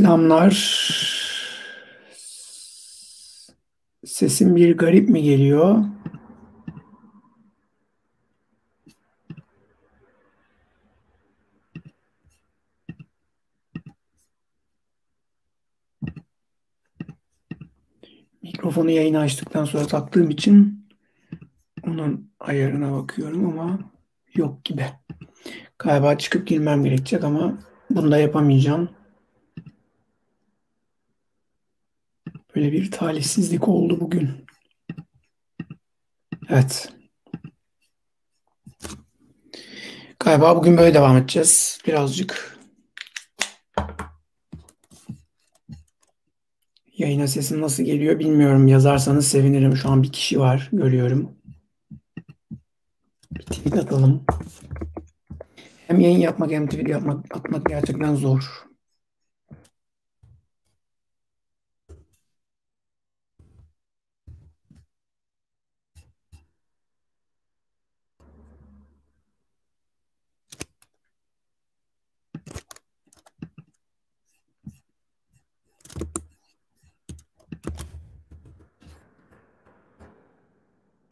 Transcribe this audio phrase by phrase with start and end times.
[0.00, 0.50] Selamlar.
[4.04, 5.84] Sesim bir garip mi geliyor?
[18.42, 20.88] Mikrofonu yayını açtıktan sonra taktığım için
[21.86, 23.78] onun ayarına bakıyorum ama
[24.34, 24.86] yok gibi.
[25.78, 27.58] Galiba çıkıp girmem gerekecek ama
[27.90, 28.99] bunu da yapamayacağım.
[32.60, 34.30] Böyle bir talihsizlik oldu bugün.
[36.48, 36.92] Evet.
[40.18, 41.78] Galiba bugün böyle devam edeceğiz.
[41.86, 42.58] Birazcık
[46.96, 48.68] yayına sesim nasıl geliyor bilmiyorum.
[48.68, 49.76] Yazarsanız sevinirim.
[49.76, 50.68] Şu an bir kişi var.
[50.72, 51.36] Görüyorum.
[53.32, 54.24] Bir tweet atalım.
[55.86, 58.69] Hem yayın yapmak hem tweet yapmak atmak gerçekten zor.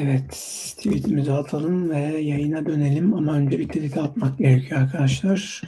[0.01, 0.31] Evet,
[0.79, 5.63] tweetimizi atalım ve yayına dönelim ama önce bir tweet atmak gerekiyor arkadaşlar.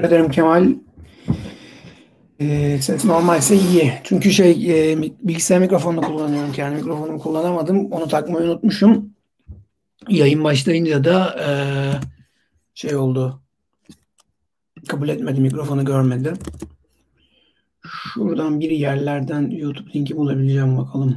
[0.00, 0.74] Teşekkür ederim Kemal.
[2.40, 3.92] Ee, ses normalse iyi.
[4.04, 4.50] Çünkü şey
[4.92, 6.52] e, bilgisayar mikrofonunu kullanıyorum.
[6.52, 7.92] Kendi mikrofonumu kullanamadım.
[7.92, 9.14] Onu takmayı unutmuşum.
[10.08, 11.50] Yayın başlayınca da e,
[12.74, 13.42] şey oldu.
[14.88, 15.40] Kabul etmedi.
[15.40, 16.32] Mikrofonu görmedi.
[17.86, 21.16] Şuradan bir yerlerden YouTube linki bulabileceğim bakalım.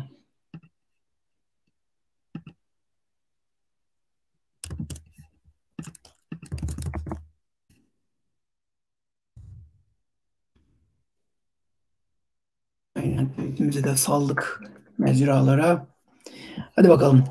[13.04, 13.30] Aynen.
[13.30, 14.62] Tweetimizi de saldık
[14.98, 15.88] mecralara.
[16.76, 17.24] Hadi bakalım.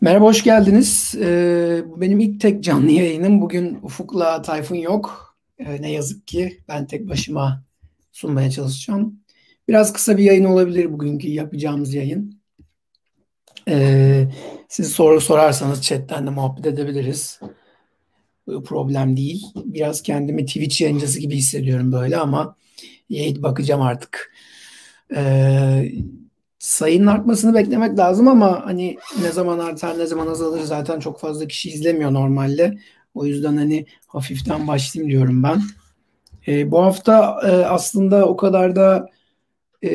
[0.00, 1.14] Merhaba, hoş geldiniz.
[1.20, 3.40] Ee, benim ilk tek canlı yayınım.
[3.40, 5.36] Bugün Ufuk'la Tayfun yok.
[5.58, 7.64] Ee, ne yazık ki ben tek başıma
[8.12, 9.20] sunmaya çalışacağım.
[9.68, 12.40] Biraz kısa bir yayın olabilir bugünkü yapacağımız yayın.
[13.68, 14.28] Ee,
[14.68, 17.40] siz soru sorarsanız chatten de muhabbet edebiliriz.
[18.46, 19.42] Problem değil.
[19.54, 22.56] Biraz kendimi Twitch yayıncısı gibi hissediyorum böyle ama
[23.08, 24.32] yayın bakacağım artık.
[25.16, 25.92] Ee,
[26.58, 31.46] sayının artmasını beklemek lazım ama hani ne zaman artar ne zaman azalır zaten çok fazla
[31.46, 32.78] kişi izlemiyor normalde.
[33.14, 35.62] O yüzden hani hafiften başlayayım diyorum ben.
[36.48, 39.06] Ee, bu hafta e, aslında o kadar da
[39.84, 39.90] e,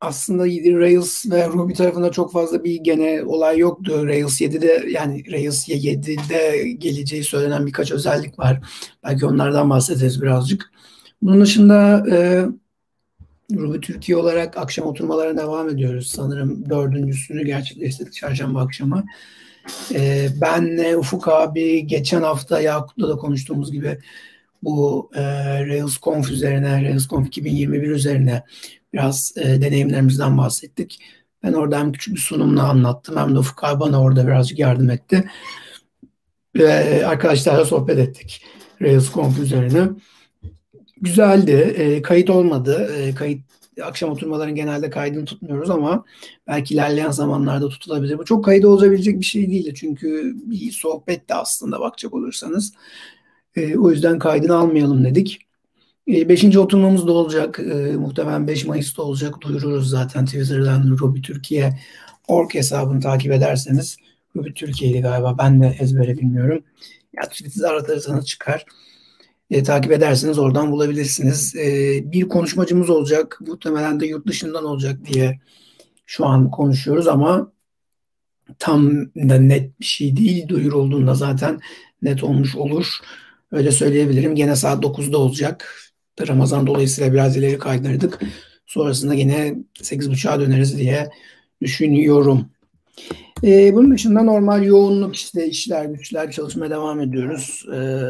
[0.00, 0.44] aslında
[0.80, 4.06] Rails ve Ruby tarafında çok fazla bir gene olay yoktu.
[4.06, 8.60] Rails 7'de yani Rails 7'de geleceği söylenen birkaç özellik var.
[9.04, 10.72] Belki onlardan bahsederiz birazcık.
[11.22, 12.46] Bunun dışında e,
[13.52, 16.12] Ruby Türkiye olarak akşam oturmalara devam ediyoruz.
[16.16, 19.04] Sanırım dördüncüsünü gerçekleştirdik çarşamba akşamı.
[19.94, 23.98] Ee, benle Ufuk abi geçen hafta Yakut'la da konuştuğumuz gibi
[24.62, 25.22] bu e,
[25.66, 28.42] Rails Conf üzerine, Rails Conf 2021 üzerine
[28.92, 31.00] biraz e, deneyimlerimizden bahsettik.
[31.42, 34.90] Ben orada hem küçük bir sunumla anlattım hem de Ufuk abi bana orada birazcık yardım
[34.90, 35.24] etti.
[36.56, 38.42] Ve arkadaşlarla sohbet ettik
[38.82, 39.88] Rails Conf üzerine.
[41.00, 41.52] Güzeldi.
[41.52, 42.92] E, kayıt olmadı.
[42.98, 43.40] E, kayıt
[43.82, 46.04] akşam oturmaların genelde kaydını tutmuyoruz ama
[46.46, 48.18] belki ilerleyen zamanlarda tutulabilir.
[48.18, 52.72] Bu çok kaydı olabilecek bir şey değil çünkü bir sohbet de aslında bakacak olursanız.
[53.56, 55.38] E, o yüzden kaydını almayalım dedik.
[56.08, 57.60] E, beşinci oturmamız da olacak.
[57.60, 59.34] E, muhtemelen 5 Mayıs'ta olacak.
[59.40, 61.78] Duyururuz zaten Twitter'dan Ruby Türkiye
[62.28, 63.96] org hesabını takip ederseniz.
[64.36, 65.36] Ruby Türkiye'ydi galiba.
[65.38, 66.62] Ben de ezbere bilmiyorum.
[67.16, 68.66] Ya Twitter'da aratırsanız çıkar
[69.50, 71.56] e, takip ederseniz oradan bulabilirsiniz.
[71.56, 73.38] E, bir konuşmacımız olacak.
[73.46, 75.40] Muhtemelen de yurt dışından olacak diye
[76.06, 77.52] şu an konuşuyoruz ama
[78.58, 80.48] tam da net bir şey değil.
[80.48, 81.60] Duyur olduğunda zaten
[82.02, 82.86] net olmuş olur.
[83.52, 84.34] Öyle söyleyebilirim.
[84.34, 85.82] Gene saat 9'da olacak.
[86.28, 88.20] Ramazan dolayısıyla biraz ileri kaydırdık.
[88.66, 91.10] Sonrasında yine 8.30'a döneriz diye
[91.62, 92.50] düşünüyorum.
[93.44, 97.66] Ee, bunun dışında normal yoğunluk işte işler güçler çalışmaya devam ediyoruz.
[97.74, 98.00] Ee,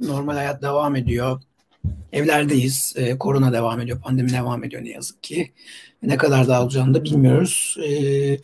[0.00, 1.40] normal hayat devam ediyor.
[2.12, 2.94] Evlerdeyiz.
[2.96, 4.00] Ee, korona devam ediyor.
[4.00, 5.52] Pandemi devam ediyor ne yazık ki.
[6.02, 7.76] Ne kadar daha olacağını da bilmiyoruz.
[7.88, 8.38] Ee,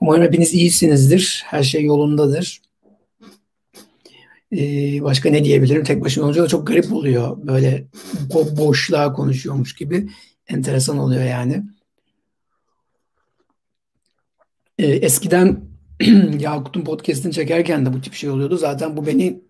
[0.00, 1.42] Umarım hepiniz iyisinizdir.
[1.46, 2.62] Her şey yolundadır.
[4.52, 5.84] Ee, başka ne diyebilirim?
[5.84, 7.36] Tek başına olunca da çok garip oluyor.
[7.42, 7.84] Böyle
[8.28, 10.08] bo- boşluğa konuşuyormuş gibi.
[10.48, 11.62] Enteresan oluyor yani.
[14.78, 15.60] Ee, eskiden
[16.38, 18.56] Yakut'un podcast'ini çekerken de bu tip şey oluyordu.
[18.56, 19.40] Zaten bu beni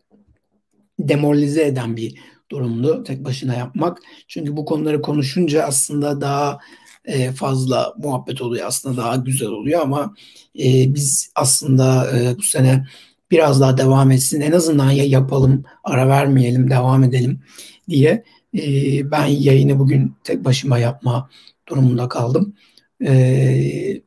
[0.99, 2.19] demoralize eden bir
[2.51, 3.99] durumdu tek başına yapmak.
[4.29, 6.59] Çünkü bu konuları konuşunca aslında daha
[7.05, 8.67] e, fazla muhabbet oluyor.
[8.67, 10.15] Aslında daha güzel oluyor ama
[10.59, 12.87] e, biz aslında e, bu sene
[13.31, 14.41] biraz daha devam etsin.
[14.41, 17.41] En azından ya yapalım, ara vermeyelim, devam edelim
[17.89, 18.25] diye
[18.55, 18.63] e,
[19.11, 21.31] ben yayını bugün tek başıma yapma
[21.69, 22.55] durumunda kaldım.
[23.07, 24.03] E,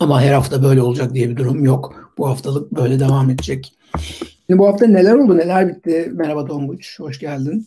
[0.00, 2.12] ama her hafta böyle olacak diye bir durum yok.
[2.18, 3.74] Bu haftalık böyle devam edecek.
[4.46, 6.10] Şimdi bu hafta neler oldu, neler bitti?
[6.14, 7.66] Merhaba Tonguç, hoş geldin.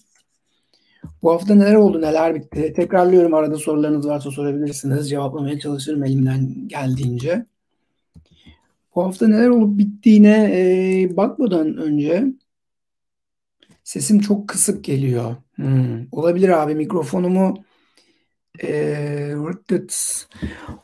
[1.23, 2.73] Bu hafta neler oldu, neler bitti?
[2.75, 5.09] Tekrarlıyorum arada sorularınız varsa sorabilirsiniz.
[5.09, 7.45] Cevaplamaya çalışırım elimden geldiğince.
[8.95, 12.25] Bu hafta neler olup bittiğine e, bakmadan önce
[13.83, 15.35] sesim çok kısık geliyor.
[15.55, 16.07] Hmm.
[16.11, 17.63] Olabilir abi mikrofonumu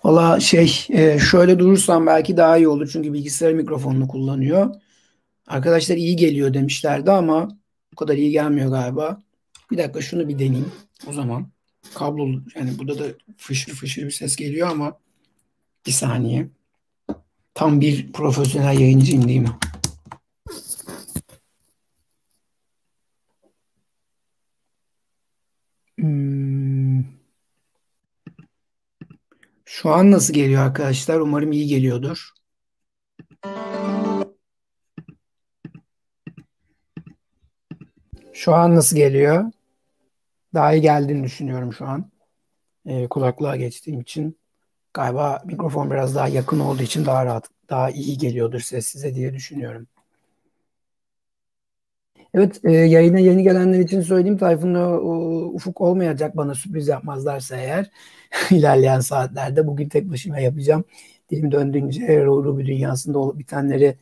[0.04, 4.76] Valla şey e, şöyle durursam belki daha iyi olur çünkü bilgisayar mikrofonunu kullanıyor.
[5.48, 7.48] Arkadaşlar iyi geliyor demişlerdi ama
[7.94, 9.20] o kadar iyi gelmiyor galiba.
[9.72, 10.72] Bir dakika şunu bir deneyeyim
[11.08, 11.48] o zaman.
[11.96, 13.04] Kablolu yani burada da
[13.38, 15.00] fışır fışır bir ses geliyor ama
[15.86, 16.48] bir saniye.
[17.54, 19.52] Tam bir profesyonel yayıncıyım değil mi?
[29.78, 31.20] Şu an nasıl geliyor arkadaşlar?
[31.20, 32.30] Umarım iyi geliyordur.
[38.34, 39.52] Şu an nasıl geliyor?
[40.54, 42.12] Daha iyi geldiğini düşünüyorum şu an.
[42.86, 44.40] Ee, kulaklığa geçtiğim için.
[44.94, 49.34] Galiba mikrofon biraz daha yakın olduğu için daha rahat, daha iyi geliyordur ses size diye
[49.34, 49.88] düşünüyorum.
[52.38, 54.38] Evet, e, yayına yeni gelenler için söyleyeyim.
[54.38, 55.00] Tayfun'la
[55.54, 57.92] Ufuk olmayacak bana sürpriz yapmazlarsa eğer
[58.52, 60.86] ilerleyen saatlerde bugün tek başıma yapacağım.
[61.32, 63.98] Dilim döndüğünce Ruby dünyasında olup bitenleri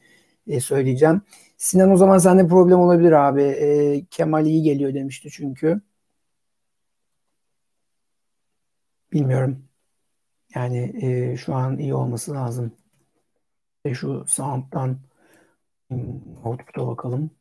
[0.48, 1.22] e, söyleyeceğim.
[1.58, 3.42] Sinan o zaman sende problem olabilir abi.
[3.44, 5.82] E, Kemal iyi geliyor demişti çünkü.
[9.14, 9.64] Bilmiyorum.
[10.56, 12.74] Yani e, şu an iyi olması lazım.
[13.86, 15.00] E, şu sound'dan
[16.44, 17.32] output'a bakalım.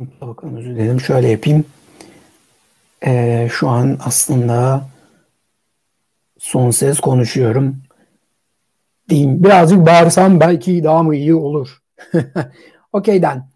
[0.00, 1.00] Bakalım özür dilerim.
[1.00, 1.64] Şöyle yapayım.
[3.06, 4.86] E, şu an aslında
[6.38, 7.76] son ses konuşuyorum.
[9.08, 9.44] Diyeyim.
[9.44, 11.82] Birazcık bağırsam belki daha mı iyi olur.
[12.92, 13.48] Okeyden.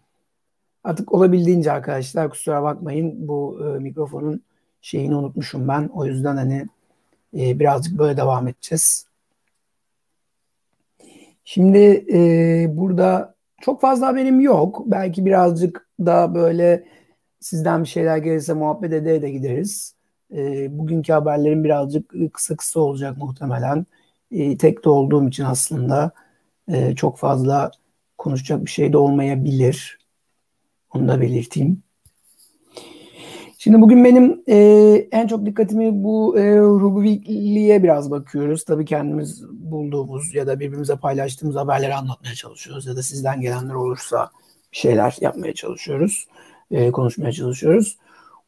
[0.83, 3.27] Artık olabildiğince arkadaşlar kusura bakmayın.
[3.27, 4.41] Bu e, mikrofonun
[4.81, 5.89] şeyini unutmuşum ben.
[5.93, 6.65] O yüzden hani
[7.37, 9.07] e, birazcık böyle devam edeceğiz.
[11.45, 12.19] Şimdi e,
[12.77, 13.34] burada
[13.65, 14.83] çok fazla haberim yok.
[14.85, 16.85] Belki birazcık da böyle
[17.39, 19.95] sizden bir şeyler gelirse muhabbet ede de gideriz.
[20.35, 23.85] E, bugünkü haberlerim birazcık kısa kısa olacak muhtemelen.
[24.31, 26.11] E, tek de olduğum için aslında
[26.67, 27.71] e, çok fazla
[28.17, 29.99] konuşacak bir şey de olmayabilir.
[30.93, 31.84] Onu da belirteyim.
[33.65, 34.57] Şimdi bugün benim e,
[35.11, 38.63] en çok dikkatimi bu e, Ruby'liğe biraz bakıyoruz.
[38.63, 42.85] Tabii kendimiz bulduğumuz ya da birbirimize paylaştığımız haberleri anlatmaya çalışıyoruz.
[42.85, 44.29] Ya da sizden gelenler olursa
[44.71, 46.27] şeyler yapmaya çalışıyoruz.
[46.71, 47.97] E, konuşmaya çalışıyoruz.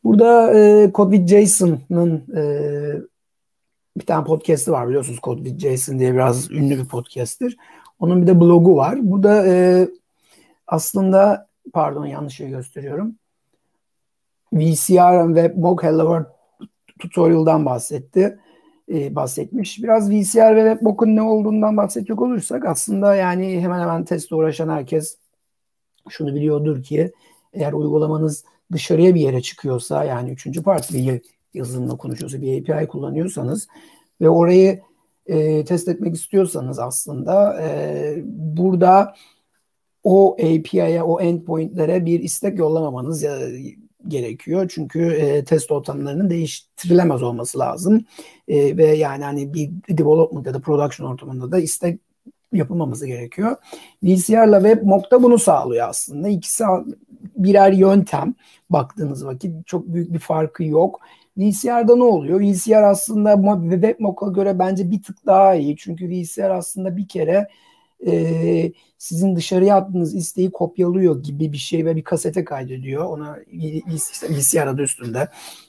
[0.04, 2.42] Burada e, Code Jason'ın e,
[3.98, 7.58] bir tane podcast'i var biliyorsunuz Code Jason diye biraz ünlü bir podcast'tir.
[8.00, 8.98] Onun bir de blogu var.
[9.02, 9.88] Burada e,
[10.68, 13.16] aslında pardon yanlış şey gösteriyorum
[14.54, 16.24] VCR ve Mock Hello
[17.00, 18.40] tutorial'dan bahsetti.
[18.92, 19.84] E, bahsetmiş.
[19.84, 25.18] Biraz VCR ve WebMock'un ne olduğundan bahsedecek olursak aslında yani hemen hemen testle uğraşan herkes
[26.10, 27.12] şunu biliyordur ki
[27.54, 31.22] eğer uygulamanız dışarıya bir yere çıkıyorsa yani üçüncü parti bir
[31.54, 33.68] yazılımla konuşuyorsa bir API kullanıyorsanız
[34.22, 34.82] ve orayı
[35.26, 39.16] e, test etmek istiyorsanız aslında e, burada
[40.04, 43.40] o API'ye, o endpoint'lere bir istek yollamamanız ya
[44.10, 44.72] gerekiyor.
[44.74, 48.06] Çünkü e, test ortamlarının değiştirilemez olması lazım.
[48.48, 52.00] E, ve yani hani bir development ya da production ortamında da istek
[52.54, 53.56] yapılmaması gerekiyor.
[54.04, 56.30] VCR ile WebMock da bunu sağlıyor aslında.
[56.30, 56.64] İkisi
[57.36, 58.36] birer yöntem
[58.70, 61.00] baktığınız vakit çok büyük bir farkı yok.
[61.38, 62.42] VCR'da ne oluyor?
[62.42, 65.78] VCR aslında WebMock'a göre bence bir tık daha iyi.
[65.78, 67.48] Çünkü VCR aslında bir kere
[68.06, 73.06] e, sizin dışarıya attığınız isteği kopyalıyor gibi bir şey ve bir kasete kaydediyor.
[73.06, 73.38] Ona
[73.96, 75.28] işte VCR adı üstünde.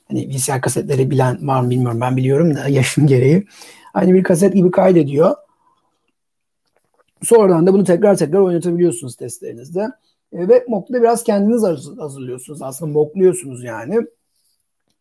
[0.09, 2.01] Hani VCR kasetleri bilen var mı bilmiyorum.
[2.01, 3.47] Ben biliyorum da yaşım gereği.
[3.95, 5.37] Aynı bir kaset gibi kaydediyor.
[7.23, 9.89] Sonradan da bunu tekrar tekrar oynatabiliyorsunuz testlerinizde.
[10.33, 11.63] E, ve mock'ta biraz kendiniz
[11.99, 12.63] hazırlıyorsunuz.
[12.63, 14.07] Aslında mockluyorsunuz yani.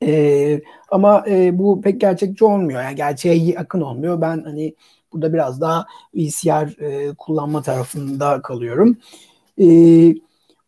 [0.03, 2.81] E, ama e, bu pek gerçekçi olmuyor.
[2.81, 4.21] Yani gerçeğe yakın olmuyor.
[4.21, 4.75] Ben hani
[5.13, 5.85] burada biraz daha
[6.15, 8.97] VCR e, kullanma tarafında kalıyorum.
[9.61, 9.67] E,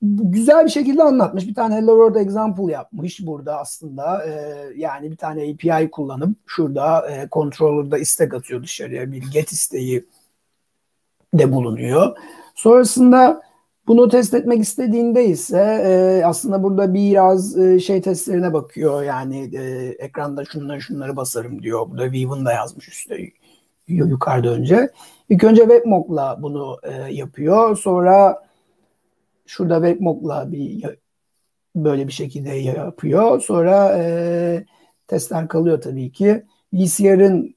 [0.01, 1.48] güzel bir şekilde anlatmış.
[1.48, 4.25] Bir tane Hello World example yapmış burada aslında.
[4.25, 4.31] E,
[4.75, 9.12] yani bir tane API kullanıp şurada e, controller'da istek atıyor dışarıya.
[9.12, 10.05] Bir get isteği
[11.34, 12.17] de bulunuyor.
[12.55, 13.41] Sonrasında
[13.88, 19.03] bunu test etmek istediğinde ise e, aslında burada biraz e, şey testlerine bakıyor.
[19.03, 21.89] Yani e, ekranda şunları şunları basarım diyor.
[21.89, 23.31] Burada Weave'ın da yazmış üstte
[23.89, 24.89] yukarıda önce.
[25.29, 27.77] İlk önce WebMock'la bunu e, yapıyor.
[27.77, 28.43] Sonra
[29.46, 30.86] şurada WebMock'la bir
[31.75, 33.41] böyle bir şekilde yapıyor.
[33.41, 34.65] Sonra e,
[35.08, 36.43] testler kalıyor tabii ki.
[36.74, 37.55] VCR'ın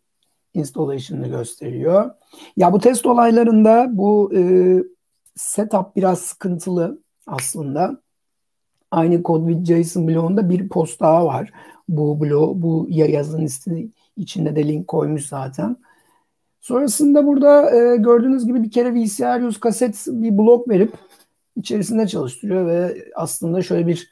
[0.55, 2.11] installation'ını gösteriyor.
[2.57, 4.43] Ya bu test olaylarında bu e,
[5.35, 8.03] setup biraz sıkıntılı aslında.
[8.91, 11.53] Aynı Code with JSON bloğunda bir post daha var.
[11.89, 13.49] Bu blog, bu yazın
[14.17, 15.77] içinde de link koymuş zaten.
[16.63, 20.95] Sonrasında burada e, gördüğünüz gibi bir kere VCR 100 kaset bir blok verip
[21.57, 24.11] içerisinde çalıştırıyor ve aslında şöyle bir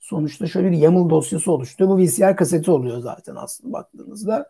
[0.00, 1.98] sonuçta şöyle bir YAML dosyası oluşturuyor.
[1.98, 4.48] Bu VCR kaseti oluyor zaten aslında baktığınızda.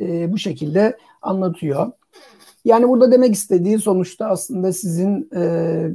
[0.00, 1.92] E, bu şekilde anlatıyor.
[2.64, 5.90] Yani burada demek istediği sonuçta aslında sizin e,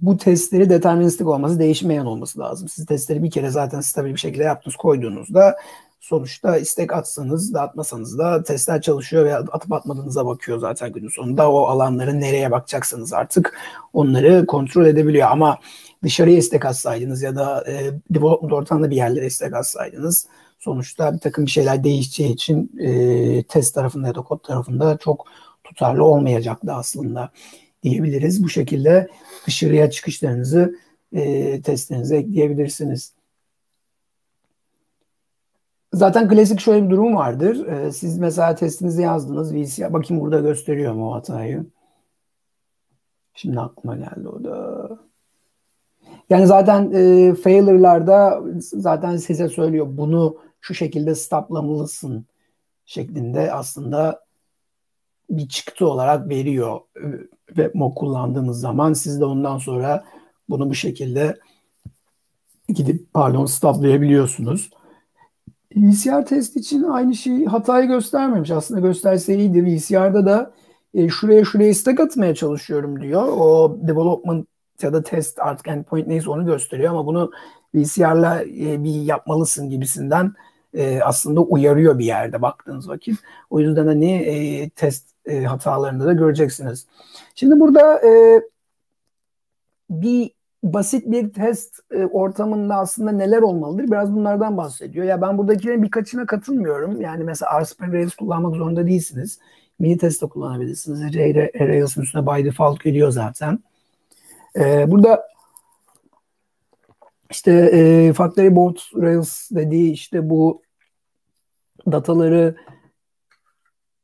[0.00, 2.68] bu testleri deterministik olması, değişmeyen olması lazım.
[2.68, 5.56] Siz testleri bir kere zaten stabil bir şekilde yaptınız, koyduğunuzda
[6.00, 11.52] sonuçta istek atsanız da atmasanız da testler çalışıyor ve atıp atmadığınıza bakıyor zaten günün sonunda.
[11.52, 13.58] O alanları nereye bakacaksanız artık
[13.92, 15.28] onları kontrol edebiliyor.
[15.30, 15.58] Ama
[16.04, 20.26] dışarıya istek atsaydınız ya da e, development ortamında bir yerlere istek atsaydınız
[20.58, 25.26] sonuçta bir takım bir şeyler değişeceği için e, test tarafında ya da kod tarafında çok
[25.64, 27.30] tutarlı olmayacaktı aslında
[27.82, 28.44] diyebiliriz.
[28.44, 29.08] Bu şekilde
[29.46, 30.74] dışarıya çıkışlarınızı
[31.12, 33.12] e, testlerinize ekleyebilirsiniz.
[35.92, 37.66] Zaten klasik şöyle bir durum vardır.
[37.66, 39.54] E, siz mesela testinizi yazdınız.
[39.54, 41.66] VCR, bakayım burada gösteriyor mu hatayı.
[43.34, 44.88] Şimdi aklıma geldi o da.
[46.30, 52.26] Yani zaten e, failure'larda zaten size söylüyor bunu şu şekilde stoplamalısın
[52.86, 54.24] şeklinde aslında
[55.30, 56.80] bir çıktı olarak veriyor
[57.56, 60.04] ve mod kullandığınız zaman siz de ondan sonra
[60.48, 61.38] bunu bu şekilde
[62.68, 64.70] gidip pardon stoplayabiliyorsunuz.
[65.76, 68.50] VCR test için aynı şeyi hatayı göstermemiş.
[68.50, 69.64] Aslında gösterse iyiydi.
[69.64, 70.52] VCR'da da
[70.94, 73.22] e, şuraya şuraya istek atmaya çalışıyorum diyor.
[73.22, 74.46] O development
[74.82, 77.30] ya da test artık endpoint neyse onu gösteriyor ama bunu
[77.74, 80.34] VCR'la e, bir yapmalısın gibisinden
[80.74, 83.18] e, aslında uyarıyor bir yerde baktığınız vakit.
[83.50, 86.86] O yüzden hani e, test e, hatalarını da göreceksiniz.
[87.34, 88.42] Şimdi burada e,
[89.90, 90.30] bir
[90.62, 93.84] basit bir test e, ortamında aslında neler olmalıdır?
[93.84, 95.06] Biraz bunlardan bahsediyor.
[95.06, 97.00] Ya ben buradakilerin birkaçına katılmıyorum.
[97.00, 99.38] Yani mesela RSpring kullanmak zorunda değilsiniz.
[99.78, 101.00] Mini test de kullanabilirsiniz.
[101.60, 103.58] Rails'ın üstüne by default geliyor zaten.
[104.56, 105.28] E, burada
[107.30, 110.62] işte e, Factory Board Rails dediği işte bu
[111.92, 112.56] dataları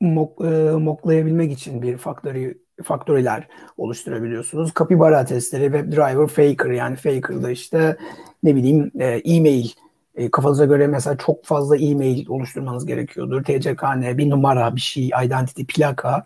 [0.00, 4.73] mock, e, mocklayabilmek için bir factory faktöriler oluşturabiliyorsunuz.
[4.78, 7.97] Capybara testleri, WebDriver, Faker yani Faker'da işte
[8.42, 9.68] ne bileyim e, e-mail
[10.14, 13.45] e, kafanıza göre mesela çok fazla e-mail oluşturmanız gerekiyordur.
[13.45, 16.25] TCKN, bir numara, bir şey, identity, plaka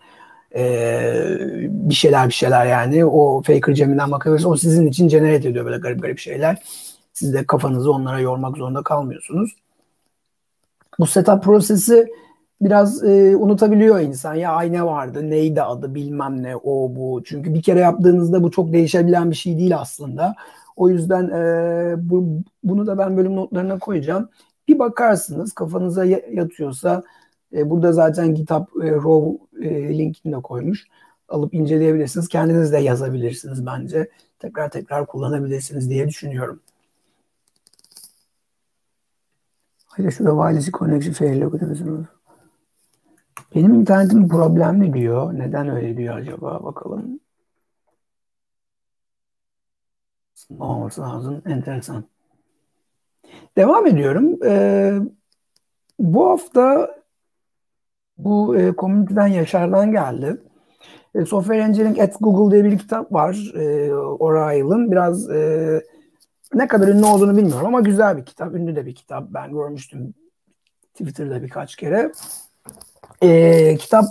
[0.55, 1.15] e,
[1.61, 3.05] bir şeyler bir şeyler yani.
[3.05, 4.53] O Faker ceminden bakabilirsiniz.
[4.53, 6.63] O sizin için generate ediyor böyle garip garip şeyler.
[7.13, 9.57] Siz de kafanızı onlara yormak zorunda kalmıyorsunuz.
[10.99, 12.09] Bu setup prosesi
[12.61, 14.35] biraz e, unutabiliyor insan.
[14.35, 17.23] Ya ay ne vardı, neydi adı bilmem ne, o bu.
[17.25, 20.35] Çünkü bir kere yaptığınızda bu çok değişebilen bir şey değil aslında.
[20.77, 24.29] O yüzden e, bu, bunu da ben bölüm notlarına koyacağım.
[24.69, 27.03] Bir bakarsınız kafanıza yatıyorsa
[27.53, 29.39] e, burada zaten GitHub e, Raw
[29.69, 30.87] e, linkini de koymuş.
[31.29, 32.29] Alıp inceleyebilirsiniz.
[32.29, 34.11] Kendiniz de yazabilirsiniz bence.
[34.39, 36.61] Tekrar tekrar kullanabilirsiniz diye düşünüyorum.
[39.87, 42.11] Hayır şurada wireless connection failure
[43.55, 45.35] benim internetim problemli diyor.
[45.39, 46.65] Neden öyle diyor acaba?
[46.65, 47.21] Bakalım.
[50.59, 51.43] Olması lazım.
[51.47, 52.05] Enteresan.
[53.57, 54.39] Devam ediyorum.
[54.45, 54.99] Ee,
[55.99, 56.95] bu hafta
[58.19, 60.43] bu e, komüniteden Yaşar'dan geldi.
[61.15, 63.53] E, Software Engineering at Google diye bir kitap var.
[63.55, 64.93] E, O'Reilly'ın.
[64.93, 65.83] Biraz e,
[66.55, 68.55] ne kadar ünlü olduğunu bilmiyorum ama güzel bir kitap.
[68.55, 69.25] Ünlü de bir kitap.
[69.31, 70.15] Ben görmüştüm
[70.95, 72.13] Twitter'da birkaç kere.
[73.23, 74.05] E, kitap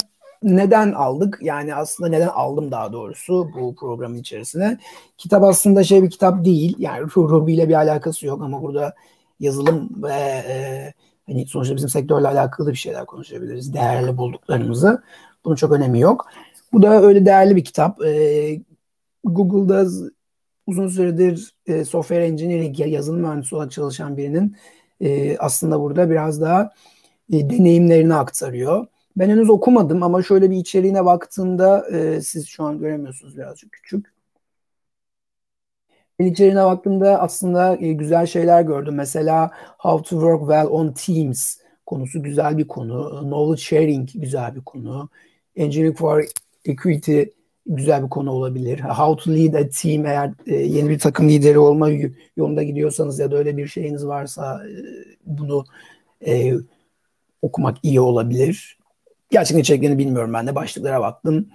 [0.44, 1.40] neden aldık?
[1.42, 4.78] Yani aslında neden aldım daha doğrusu bu programın içerisine.
[5.18, 6.76] Kitap aslında şey bir kitap değil.
[6.80, 8.96] Yani Ruby ile bir alakası yok ama burada
[9.40, 10.14] yazılım ve
[10.48, 10.94] e,
[11.28, 13.74] hani sonuçta bizim sektörle alakalı bir şeyler konuşabiliriz.
[13.74, 15.04] Değerli bulduklarımızı.
[15.46, 16.28] Bunun çok önemi yok.
[16.74, 18.06] Bu da öyle değerli bir kitap.
[18.06, 18.62] E,
[19.24, 19.86] Google'da
[20.68, 24.56] uzun süredir e, software engineering yazılım mühendisi olarak çalışan birinin
[25.02, 26.72] e, aslında burada biraz daha
[27.34, 28.88] e, deneyimlerini aktarıyor.
[29.18, 34.14] Ben henüz okumadım ama şöyle bir içeriğine baktığımda e, siz şu an göremiyorsunuz birazcık küçük.
[36.20, 38.96] Ben içeriğine baktığımda aslında e, güzel şeyler gördüm.
[38.96, 43.20] Mesela How to Work Well on Teams konusu güzel bir konu.
[43.22, 45.10] Knowledge Sharing güzel bir konu.
[45.56, 46.24] Engineering for
[46.66, 47.24] Equity
[47.66, 48.80] güzel bir konu olabilir.
[48.80, 51.90] How to lead a team eğer e, yeni bir takım lideri olma
[52.38, 54.74] yolunda gidiyorsanız ya da öyle bir şeyiniz varsa e,
[55.26, 55.66] bunu
[56.28, 56.54] e,
[57.42, 58.79] okumak iyi olabilir.
[59.30, 61.50] Gerçekten içeriklerini bilmiyorum ben de başlıklara baktım.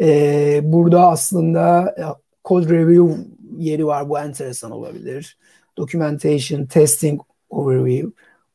[0.00, 2.04] E, burada aslında e,
[2.44, 3.24] code review
[3.58, 5.38] yeri var bu enteresan olabilir.
[5.78, 8.08] Documentation, testing, overview,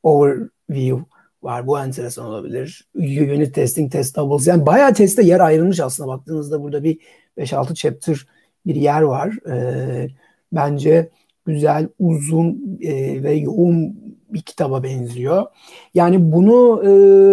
[0.03, 1.05] overview
[1.43, 1.67] var.
[1.67, 2.87] Bu enteresan olabilir.
[2.95, 4.47] Unit testing, test doubles.
[4.47, 6.09] Yani bayağı teste yer ayrılmış aslında.
[6.09, 6.99] Baktığınızda burada bir
[7.37, 8.27] 5-6 chapter
[8.65, 9.33] bir yer var.
[9.49, 10.07] Ee,
[10.51, 11.09] bence
[11.45, 15.45] güzel, uzun e, ve yoğun bir kitaba benziyor.
[15.93, 16.83] Yani bunu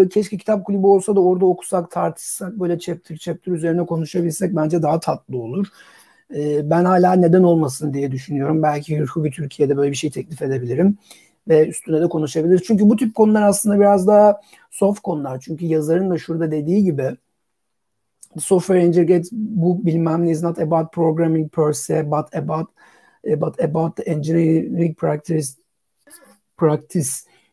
[0.05, 4.83] e, keşke kitap kulübü olsa da orada okusak, tartışsak, böyle chapter chapter üzerine konuşabilsek bence
[4.83, 5.67] daha tatlı olur.
[6.35, 8.63] E, ben hala neden olmasın diye düşünüyorum.
[8.63, 10.99] Belki Hürkubi Türkiye'de böyle bir şey teklif edebilirim
[11.49, 12.63] ve üstüne de konuşabiliriz.
[12.67, 15.41] Çünkü bu tip konular aslında biraz daha soft konular.
[15.41, 17.17] Çünkü yazarın da şurada dediği gibi
[18.39, 22.69] software engineering bu bilmem ne is not about programming per se but about
[23.41, 25.47] but about the engineering practice
[26.57, 27.09] practice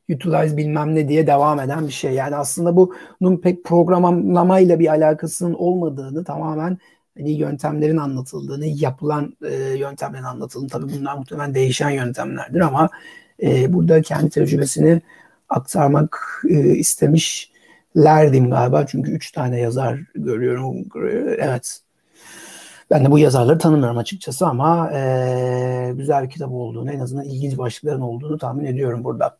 [0.09, 2.13] utilize bilmem ne diye devam eden bir şey.
[2.13, 6.77] Yani aslında bunun pek programlamayla bir alakasının olmadığını tamamen
[7.17, 12.89] hani yöntemlerin anlatıldığını, yapılan e, yöntemlerin anlatıldığını tabii bunlar muhtemelen değişen yöntemlerdir ama
[13.43, 15.01] e, burada kendi tecrübesini
[15.49, 18.85] aktarmak e, istemişlerdim galiba.
[18.85, 20.75] Çünkü üç tane yazar görüyorum.
[21.37, 21.81] Evet.
[22.91, 27.57] Ben de bu yazarları tanımıyorum açıkçası ama e, güzel bir kitap olduğunu, en azından ilginç
[27.57, 29.37] başlıkların olduğunu tahmin ediyorum burada.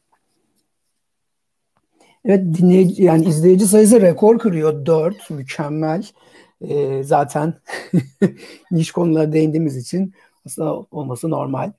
[2.25, 4.85] Evet dinleyici yani izleyici sayısı rekor kırıyor.
[4.85, 6.07] 4 mükemmel.
[6.61, 7.53] E, zaten
[8.71, 10.13] niş konulara değindiğimiz için
[10.45, 11.71] aslında olması normal.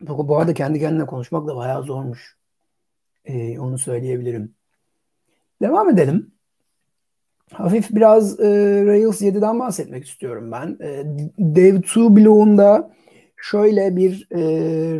[0.00, 2.36] Bu arada kendi kendine konuşmak da bayağı zormuş.
[3.24, 4.54] Ee, onu söyleyebilirim.
[5.62, 6.32] Devam edelim.
[7.52, 8.46] Hafif biraz e,
[8.86, 10.78] Rails 7'den bahsetmek istiyorum ben.
[10.80, 11.04] E,
[11.38, 12.90] Dev2 bloğunda
[13.36, 14.40] şöyle bir e,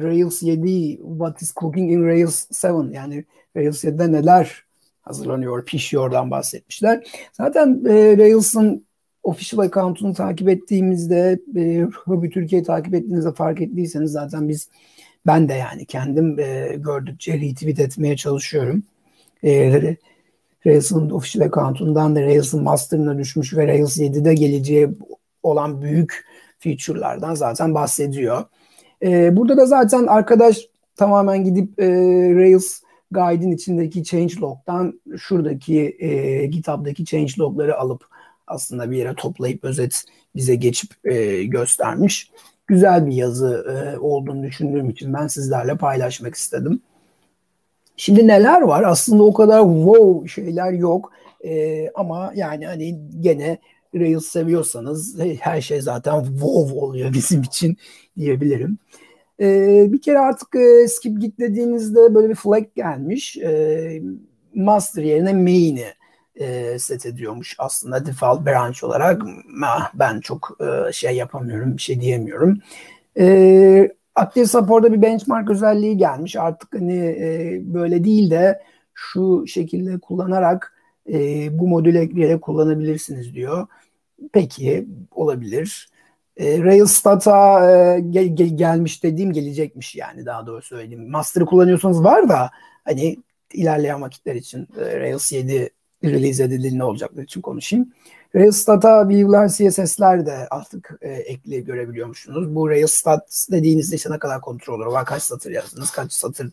[0.02, 3.24] Rails 7 What is cooking in Rails 7 yani
[3.56, 4.64] Rails 7'de neler
[5.00, 7.06] hazırlanıyor, pişiyordan bahsetmişler.
[7.32, 8.86] Zaten e, Rails'ın
[9.22, 14.68] official account'unu takip ettiğimizde e, Hobby Türkiye'yi takip ettiğinizde fark ettiyseniz zaten biz
[15.26, 18.82] ben de yani kendim e, gördükçe retweet etmeye çalışıyorum.
[19.44, 19.96] E,
[20.66, 24.88] Rails'ın official account'undan da Rails'ın master'ına düşmüş ve Rails 7'de geleceği
[25.42, 26.24] olan büyük
[26.58, 28.44] feature'lardan zaten bahsediyor.
[29.02, 30.58] E, burada da zaten arkadaş
[30.96, 31.88] tamamen gidip e,
[32.34, 38.04] Rails Guide'in içindeki changelog'dan şuradaki e, GitHub'daki changelog'ları alıp
[38.46, 40.04] aslında bir yere toplayıp özet
[40.36, 42.30] bize geçip e, göstermiş.
[42.66, 46.82] Güzel bir yazı e, olduğunu düşündüğüm için ben sizlerle paylaşmak istedim.
[48.00, 48.82] Şimdi neler var?
[48.82, 51.12] Aslında o kadar wow şeyler yok.
[51.44, 53.58] E, ama yani hani gene
[53.94, 57.76] Rails seviyorsanız her şey zaten wow oluyor bizim için
[58.16, 58.78] diyebilirim.
[59.40, 63.36] E, bir kere artık e, skip git dediğinizde böyle bir flag gelmiş.
[63.36, 64.02] E,
[64.54, 65.86] master yerine main'i
[66.34, 69.22] e, set ediyormuş aslında default branch olarak.
[69.94, 72.58] Ben çok e, şey yapamıyorum, bir şey diyemiyorum.
[73.18, 76.36] E, Active Support'da bir benchmark özelliği gelmiş.
[76.36, 78.62] Artık hani e, böyle değil de
[78.94, 80.74] şu şekilde kullanarak
[81.12, 83.66] e, bu modülü ekleyerek kullanabilirsiniz diyor.
[84.32, 85.90] Peki olabilir.
[86.36, 91.10] E, Rails Data e, gel, gel, gelmiş dediğim gelecekmiş yani daha doğru söyleyeyim.
[91.10, 92.50] Master'ı kullanıyorsanız var da
[92.84, 93.16] hani
[93.52, 95.70] ilerleyen vakitler için e, Rails 7
[96.04, 97.92] release edildiğinde olacaklar için konuşayım.
[98.34, 102.54] Rails Data view'ler, CSS'ler de artık e, ekli görebiliyormuşsunuz.
[102.54, 106.50] Bu Rails Stat dediğinizde işte ne kadar kontrolör var, kaç satır yazdınız, kaç satır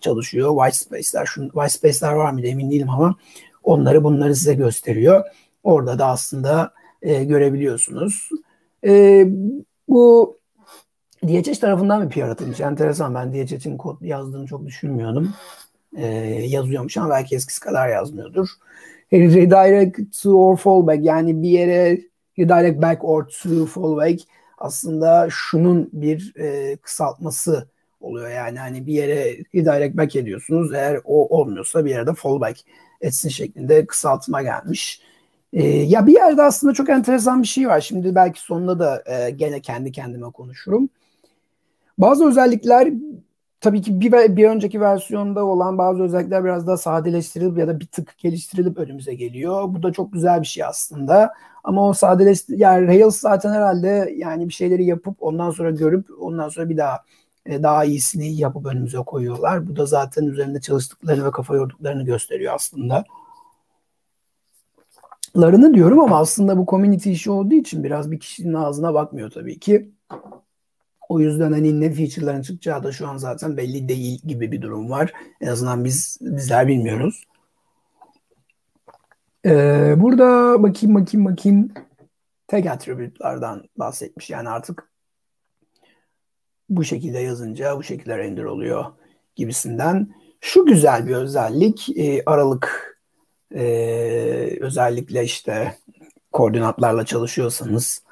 [0.00, 3.16] çalışıyor, white space'ler, şu white space'ler var mı emin değilim ama
[3.62, 5.24] onları bunları size gösteriyor.
[5.62, 8.28] orada da aslında e, görebiliyorsunuz.
[8.86, 9.24] E,
[9.88, 10.38] bu
[11.26, 12.60] DHH tarafından bir PR atılmış.
[12.60, 13.14] Enteresan.
[13.14, 15.34] Ben DHH'in kod yazdığını çok düşünmüyordum.
[15.96, 16.06] E,
[16.46, 18.48] yazıyormuş ama belki eskisi kadar yazmıyordur.
[19.12, 22.00] Redirect to or fallback yani bir yere
[22.38, 24.20] redirect back or to fallback
[24.58, 27.68] aslında şunun bir e, kısaltması
[28.00, 28.30] oluyor.
[28.30, 30.74] Yani hani bir yere redirect back ediyorsunuz.
[30.74, 32.60] Eğer o olmuyorsa bir yerde fallback
[33.00, 35.00] etsin şeklinde kısaltma gelmiş.
[35.52, 37.80] E, ya bir yerde aslında çok enteresan bir şey var.
[37.80, 40.88] Şimdi belki sonunda da e, gene kendi kendime konuşurum.
[41.98, 42.92] Bazı özellikler
[43.60, 47.86] tabii ki bir, bir önceki versiyonda olan bazı özellikler biraz daha sadeleştirilip ya da bir
[47.86, 49.64] tık geliştirilip önümüze geliyor.
[49.74, 51.32] Bu da çok güzel bir şey aslında.
[51.64, 56.48] Ama o sadeleş yani Rails zaten herhalde yani bir şeyleri yapıp ondan sonra görüp ondan
[56.48, 56.98] sonra bir daha
[57.46, 59.68] e, daha iyisini yapıp önümüze koyuyorlar.
[59.68, 63.04] Bu da zaten üzerinde çalıştıklarını ve kafa yorduklarını gösteriyor aslında.
[65.36, 69.58] Larını diyorum ama aslında bu community işi olduğu için biraz bir kişinin ağzına bakmıyor tabii
[69.58, 69.90] ki.
[71.08, 74.90] O yüzden hani ne feature'ların çıkacağı da şu an zaten belli değil gibi bir durum
[74.90, 75.12] var.
[75.40, 77.24] En azından biz bizler bilmiyoruz.
[79.46, 81.72] Ee, burada bakayım bakayım bakayım
[82.46, 84.30] tek attribute'lardan bahsetmiş.
[84.30, 84.88] Yani artık
[86.68, 88.84] bu şekilde yazınca bu şekilde render oluyor
[89.36, 90.14] gibisinden.
[90.40, 92.98] Şu güzel bir özellik e, aralık
[93.54, 93.64] e,
[94.60, 95.74] özellikle işte
[96.32, 98.02] koordinatlarla çalışıyorsanız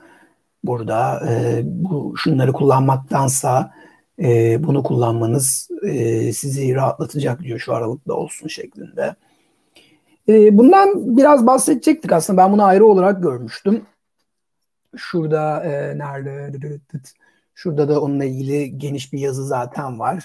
[0.66, 3.74] burada e, bu şunları kullanmaktansa
[4.22, 9.16] e, bunu kullanmanız e, sizi rahatlatacak diyor şu aralıkta olsun şeklinde.
[10.28, 13.86] E, bundan biraz bahsedecektik aslında ben bunu ayrı olarak görmüştüm.
[14.96, 16.78] Şurada e, nerede
[17.54, 20.24] şurada da onunla ilgili geniş bir yazı zaten var.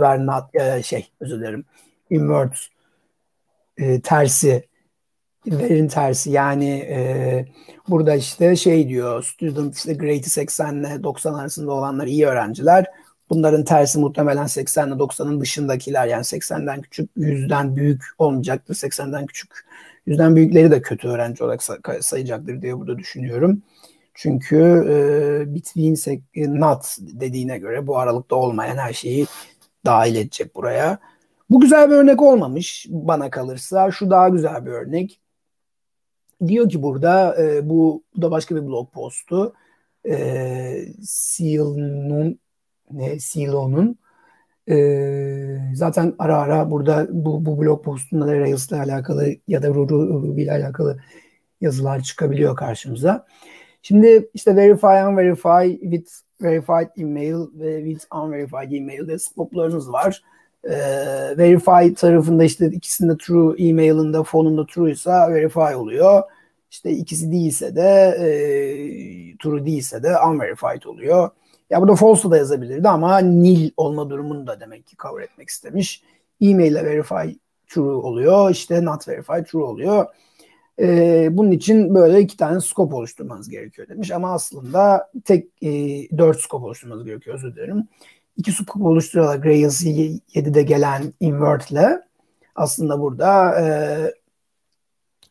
[0.00, 1.64] Ver not e, şey özür dilerim.
[2.10, 2.68] Invert
[3.76, 4.68] e, tersi
[5.50, 7.46] verin tersi yani e,
[7.88, 12.86] burada işte şey diyor student işte grade'i 80 ile 90 arasında olanlar iyi öğrenciler.
[13.30, 18.74] Bunların tersi muhtemelen 80 ile 90'ın dışındakiler yani 80'den küçük 100'den büyük olmayacaktır.
[18.74, 19.66] 80'den küçük
[20.06, 21.62] 100'den büyükleri de kötü öğrenci olarak
[22.00, 23.62] sayacaktır diye burada düşünüyorum.
[24.14, 24.56] Çünkü
[24.88, 29.26] e, between not dediğine göre bu aralıkta olmayan her şeyi
[29.86, 30.98] dahil edecek buraya.
[31.50, 33.90] Bu güzel bir örnek olmamış bana kalırsa.
[33.90, 35.20] Şu daha güzel bir örnek.
[36.46, 39.54] Diyor ki burada e, bu, bu da başka bir blog postu.
[40.08, 42.38] E, Sil'un
[42.90, 43.98] ne Silo'nun
[44.70, 49.68] e, zaten ara ara burada bu, bu blog postunda da Rails ile alakalı ya da
[49.68, 50.98] Ruby ile alakalı
[51.60, 53.26] yazılar çıkabiliyor karşımıza.
[53.82, 56.10] Şimdi işte verify, unverify, with
[56.42, 60.22] verified email ve with unverified email de scope'larınız var.
[60.64, 60.76] E,
[61.38, 66.22] verify tarafında işte ikisinde true email'ında fonunda true ise verify oluyor.
[66.70, 68.28] İşte ikisi değilse de e,
[69.38, 71.30] true değilse de unverified oluyor.
[71.70, 76.02] Ya burada false da yazabilirdi ama nil olma durumunu da demek ki cover etmek istemiş.
[76.40, 78.50] E-mail ile verify true oluyor.
[78.50, 80.06] işte not verify true oluyor.
[80.80, 84.10] Ee, bunun için böyle iki tane scope oluşturmanız gerekiyor demiş.
[84.10, 85.68] Ama aslında tek e,
[86.18, 87.88] dört scope oluşturmanız gerekiyor özür dilerim.
[88.38, 92.02] İki scope oluşturarak Rails 7'de gelen invert ile
[92.54, 93.66] aslında burada e,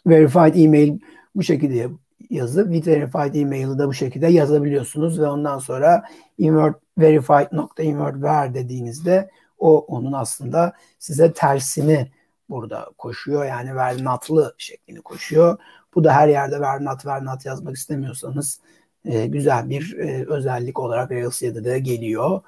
[0.08, 1.00] verified email
[1.36, 1.90] bu şekilde
[2.30, 6.04] yazıp verified email'ı da bu şekilde yazabiliyorsunuz ve ondan sonra
[6.38, 12.12] invert verified nokta invert ver dediğinizde o onun aslında size tersini
[12.50, 13.46] burada koşuyor.
[13.46, 15.58] Yani ver not'lı şeklini koşuyor.
[15.96, 18.60] Bu da her yerde ver not ver not yazmak istemiyorsanız
[19.06, 22.42] e, güzel bir e, özellik olarak Rails 7'de geliyor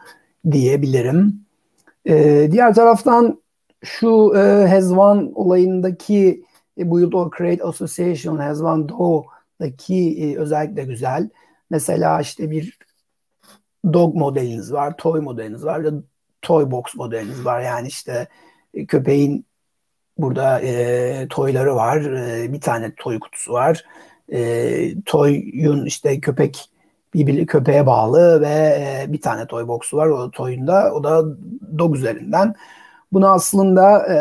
[0.52, 1.46] diyebilirim.
[2.06, 3.42] E, diğer taraftan
[3.84, 4.40] şu e,
[4.92, 6.44] one olayındaki
[6.78, 9.26] e, build or create association has one do
[9.62, 11.30] daki e, özellikle güzel.
[11.70, 12.78] Mesela işte bir
[13.94, 15.94] dog modeliniz var, toy modeliniz var, bir
[16.42, 17.62] toy box modeliniz var.
[17.62, 18.28] Yani işte
[18.74, 19.46] e, köpeğin
[20.18, 23.86] burada e, toyları var, e, bir tane toy kutusu var.
[24.32, 26.70] E, toyun işte köpek
[27.14, 30.94] bir köpeğe bağlı ve e, bir tane toy box'u var o toyunda.
[30.94, 31.24] O da
[31.78, 32.56] dog üzerinden.
[33.12, 34.18] Bunu aslında e,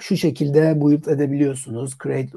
[0.00, 1.98] şu şekilde build edebiliyorsunuz.
[2.02, 2.30] Create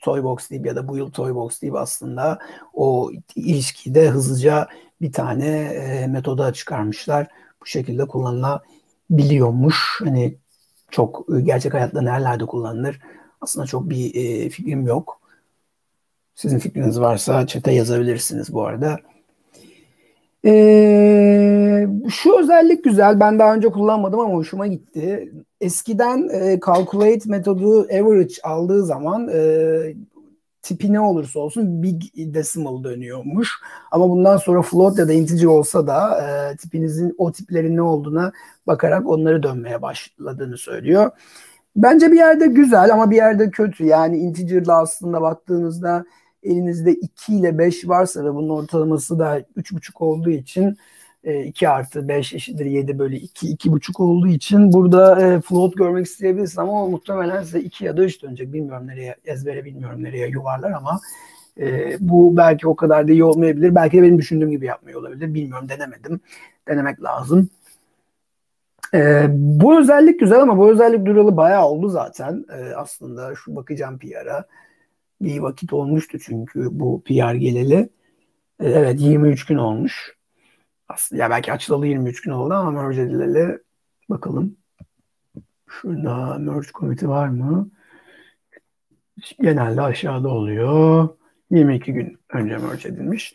[0.00, 2.38] Toybox deyip ya da bu yıl Toybox deyip aslında
[2.74, 4.68] o ilişkiyi de hızlıca
[5.00, 7.26] bir tane e, metoda çıkarmışlar.
[7.62, 10.00] Bu şekilde kullanılabiliyormuş.
[10.04, 10.36] Hani
[10.90, 13.00] çok e, gerçek hayatta nerelerde kullanılır?
[13.40, 15.19] Aslında çok bir e, fikrim yok.
[16.40, 18.98] Sizin fikriniz varsa çete yazabilirsiniz bu arada.
[20.44, 23.20] Ee, şu özellik güzel.
[23.20, 25.32] Ben daha önce kullanmadım ama hoşuma gitti.
[25.60, 29.40] eskiden e, calculate metodu average aldığı zaman e,
[30.62, 33.50] tipi ne olursa olsun big decimal dönüyormuş.
[33.90, 38.32] Ama bundan sonra float ya da integer olsa da e, tipinizin o tiplerin ne olduğuna
[38.66, 41.10] bakarak onları dönmeye başladığını söylüyor.
[41.76, 43.84] Bence bir yerde güzel ama bir yerde kötü.
[43.84, 46.04] Yani integer'la aslında baktığınızda
[46.42, 50.76] elinizde 2 ile 5 varsa ve bunun ortalaması da 3,5 olduğu için
[51.44, 56.06] 2 e, artı 5 eşittir 7 bölü 2, 2,5 olduğu için burada e, float görmek
[56.06, 58.52] isteyebilirsiniz ama muhtemelen size 2 ya da 3 dönecek.
[58.52, 61.00] Bilmiyorum nereye, ezbere bilmiyorum nereye yuvarlar ama
[61.60, 63.74] e, bu belki o kadar da iyi olmayabilir.
[63.74, 65.34] Belki de benim düşündüğüm gibi yapmıyor olabilir.
[65.34, 66.20] Bilmiyorum denemedim.
[66.68, 67.48] Denemek lazım.
[68.94, 72.44] E, bu özellik güzel ama bu özellik duralı bayağı oldu zaten.
[72.52, 74.44] E, aslında şu bakacağım PR'a.
[75.20, 77.76] Bir vakit olmuştu çünkü bu PR geleli.
[78.60, 80.16] E, evet 23 gün olmuş.
[80.88, 83.58] Aslında ya belki açılalı 23 gün oldu ama merge edileli
[84.10, 84.56] bakalım.
[85.68, 87.70] Şurada merge komiti var mı?
[89.40, 91.08] Genelde aşağıda oluyor.
[91.50, 93.34] 22 gün önce merge edilmiş.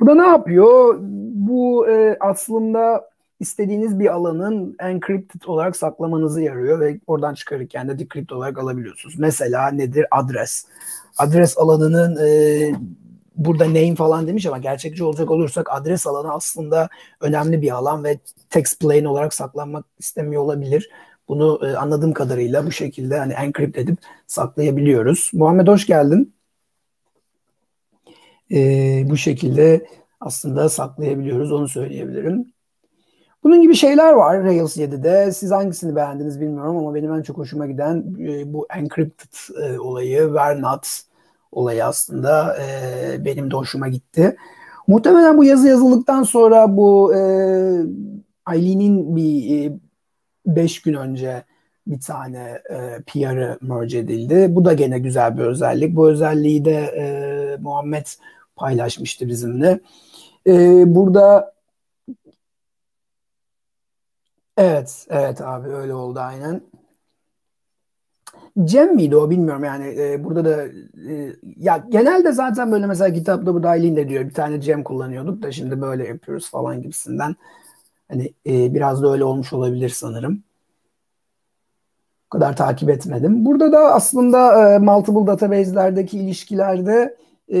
[0.00, 0.96] Bu da ne yapıyor?
[1.34, 8.32] Bu e, aslında istediğiniz bir alanın encrypted olarak saklamanızı yarıyor ve oradan çıkarırken de decrypt
[8.32, 9.18] olarak alabiliyorsunuz.
[9.18, 10.06] Mesela nedir?
[10.10, 10.66] Adres.
[11.18, 12.74] Adres alanının e,
[13.36, 16.88] burada name falan demiş ama gerçekçi olacak olursak adres alanı aslında
[17.20, 18.18] önemli bir alan ve
[18.50, 20.90] text plain olarak saklanmak istemiyor olabilir.
[21.28, 25.30] Bunu e, anladığım kadarıyla bu şekilde hani encrypt edip saklayabiliyoruz.
[25.34, 26.34] Muhammed hoş geldin.
[28.50, 29.86] E, bu şekilde
[30.20, 32.53] aslında saklayabiliyoruz onu söyleyebilirim.
[33.44, 35.32] Bunun gibi şeyler var Rails 7'de.
[35.32, 40.18] Siz hangisini beğendiniz bilmiyorum ama benim en çok hoşuma giden e, bu encrypted e, olayı,
[40.18, 40.86] where not
[41.52, 44.36] olayı aslında e, benim de hoşuma gitti.
[44.86, 47.18] Muhtemelen bu yazı yazıldıktan sonra bu e,
[48.52, 49.72] Eileen'in bir
[50.46, 51.44] 5 e, gün önce
[51.86, 54.46] bir tane e, PR'ı merge edildi.
[54.50, 55.96] Bu da gene güzel bir özellik.
[55.96, 58.06] Bu özelliği de e, Muhammed
[58.56, 59.80] paylaşmıştı bizimle.
[60.46, 61.53] E, burada
[64.56, 66.62] evet, evet abi öyle oldu aynen.
[68.64, 70.66] Cem miydi o bilmiyorum yani e, burada da
[71.12, 75.42] e, ya genelde zaten böyle mesela kitapta bu dahilin de diyor bir tane Cem kullanıyorduk
[75.42, 77.36] da şimdi böyle yapıyoruz falan gibisinden
[78.08, 80.42] hani e, biraz da öyle olmuş olabilir sanırım.
[82.26, 83.44] O kadar takip etmedim.
[83.44, 87.16] Burada da aslında e, multiple database'lerdeki ilişkilerde
[87.52, 87.58] e,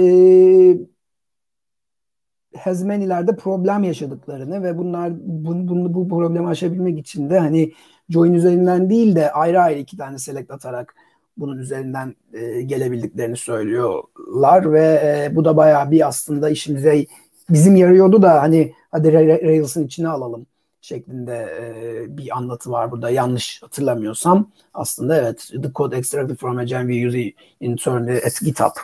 [2.56, 7.72] Hezmenilerde problem yaşadıklarını ve bunlar bu, bu, bu problemi aşabilmek için de hani
[8.10, 10.94] join üzerinden değil de ayrı ayrı iki tane select atarak
[11.36, 17.06] bunun üzerinden e, gelebildiklerini söylüyorlar ve e, bu da bayağı bir aslında işimize
[17.50, 20.46] bizim yarıyordu da hani hadi Rails'ın içine alalım
[20.80, 23.10] şeklinde e, bir anlatı var burada.
[23.10, 28.76] Yanlış hatırlamıyorsam aslında evet the code extracted from a gem we use internally at GitHub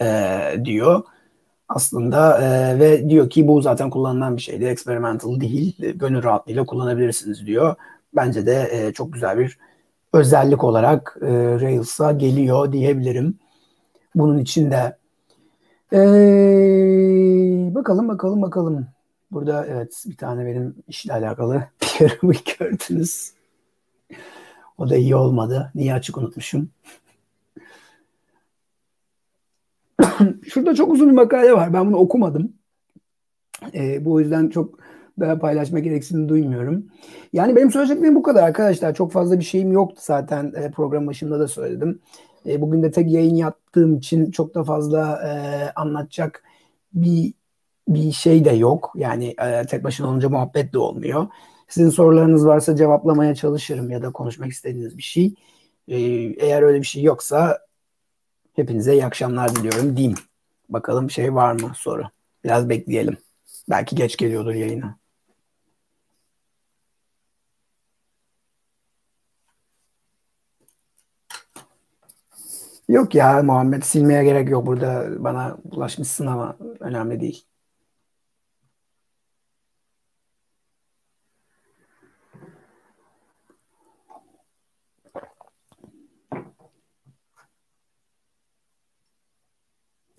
[0.00, 1.02] e, diyor
[1.68, 7.46] aslında e, ve diyor ki bu zaten kullanılan bir şeydi experimental değil gönül rahatlığıyla kullanabilirsiniz
[7.46, 7.74] diyor
[8.16, 9.58] bence de e, çok güzel bir
[10.12, 11.28] özellik olarak e,
[11.60, 13.38] Rails'a geliyor diyebilirim.
[14.14, 14.96] Bunun için de
[15.92, 15.98] e,
[17.74, 18.86] bakalım bakalım bakalım.
[19.30, 23.32] Burada evet bir tane benim işle alakalı bir yarımı gördünüz.
[24.78, 25.70] O da iyi olmadı.
[25.74, 26.70] Niye açık unutmuşum?
[30.48, 31.72] Şurada çok uzun bir makale var.
[31.72, 32.52] Ben bunu okumadım.
[33.74, 34.78] E, bu yüzden çok
[35.20, 36.86] daha paylaşma gereksinimi duymuyorum.
[37.32, 38.94] Yani benim söyleyeceklerim bu kadar arkadaşlar.
[38.94, 42.00] Çok fazla bir şeyim yoktu zaten e, program başında da söyledim.
[42.46, 45.30] E, bugün de tek yayın yaptığım için çok da fazla e,
[45.74, 46.44] anlatacak
[46.94, 47.34] bir
[47.88, 48.92] bir şey de yok.
[48.96, 51.26] Yani e, tek başına olunca muhabbet de olmuyor.
[51.68, 55.34] Sizin sorularınız varsa cevaplamaya çalışırım ya da konuşmak istediğiniz bir şey.
[55.88, 55.98] E,
[56.46, 57.58] eğer öyle bir şey yoksa
[58.52, 60.18] hepinize iyi akşamlar diliyorum diyeyim.
[60.68, 62.04] Bakalım şey var mı soru.
[62.44, 63.16] Biraz bekleyelim.
[63.70, 64.98] Belki geç geliyordur yayına.
[72.88, 74.66] Yok ya Muhammed silmeye gerek yok.
[74.66, 77.44] Burada bana ulaşmışsın ama önemli değil.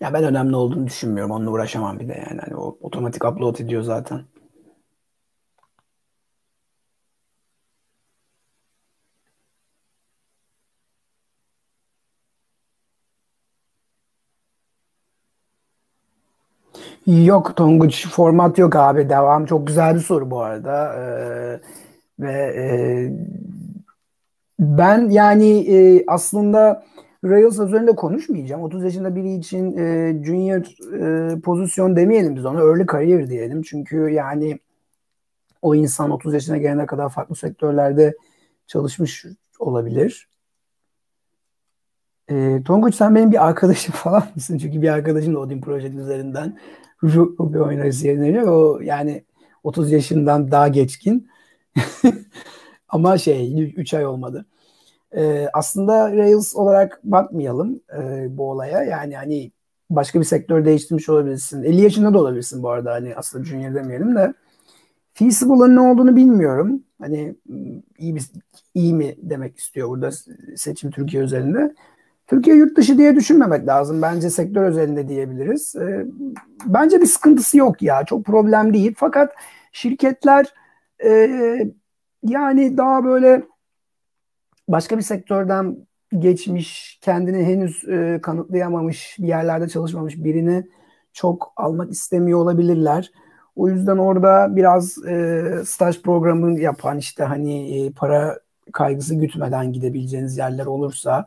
[0.04, 1.30] Ya ben önemli olduğunu düşünmüyorum.
[1.32, 2.40] Onunla uğraşamam bir de yani.
[2.40, 4.24] Hani o otomatik upload ediyor zaten.
[17.06, 19.46] Yok Tonguç format yok abi devam.
[19.46, 20.94] Çok güzel bir soru bu arada.
[20.94, 21.60] Ee,
[22.20, 22.64] ve e,
[24.58, 26.84] Ben yani e, aslında
[27.24, 28.62] Rails üzerinde konuşmayacağım.
[28.62, 30.62] 30 yaşında biri için e, junior
[31.00, 32.60] e, pozisyon demeyelim biz ona.
[32.60, 33.62] Early career diyelim.
[33.62, 34.58] Çünkü yani
[35.62, 38.16] o insan 30 yaşına gelene kadar farklı sektörlerde
[38.66, 39.26] çalışmış
[39.58, 40.28] olabilir.
[42.28, 44.58] E, Tonguç sen benim bir arkadaşım falan mısın?
[44.58, 46.58] Çünkü bir arkadaşım da Odin Project üzerinden
[47.04, 48.46] Ruby oynarız yenileniyor.
[48.46, 49.24] O yani
[49.62, 51.28] 30 yaşından daha geçkin.
[52.88, 54.46] Ama şey 3 ay olmadı.
[55.16, 58.82] Ee, aslında Rails olarak bakmayalım e, bu olaya.
[58.82, 59.50] Yani hani
[59.90, 61.62] başka bir sektör değiştirmiş olabilirsin.
[61.62, 62.92] 50 yaşında da olabilirsin bu arada.
[62.92, 64.34] Hani aslında junior demeyelim de.
[65.14, 66.82] Feasible'ın ne olduğunu bilmiyorum.
[67.00, 67.34] Hani
[67.98, 68.22] iyi bir
[68.74, 70.10] iyi mi demek istiyor burada
[70.56, 71.74] seçim Türkiye özelinde.
[72.26, 74.02] Türkiye yurt dışı diye düşünmemek lazım.
[74.02, 75.76] Bence sektör özelinde diyebiliriz.
[75.76, 76.06] E,
[76.66, 78.04] bence bir sıkıntısı yok ya.
[78.04, 78.94] Çok problem değil.
[78.96, 79.32] Fakat
[79.72, 80.54] şirketler
[81.04, 81.28] e,
[82.24, 83.42] yani daha böyle
[84.68, 85.76] başka bir sektörden
[86.18, 90.66] geçmiş, kendini henüz e, kanıtlayamamış, bir yerlerde çalışmamış birini
[91.12, 93.12] çok almak istemiyor olabilirler.
[93.56, 98.38] O yüzden orada biraz e, staj programı yapan işte hani e, para
[98.72, 101.26] kaygısı gütmeden gidebileceğiniz yerler olursa,